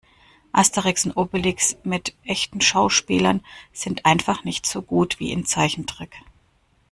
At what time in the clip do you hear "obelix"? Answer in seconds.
1.15-1.77